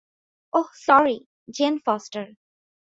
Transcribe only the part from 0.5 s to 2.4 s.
Oh, sorry, Jane foster.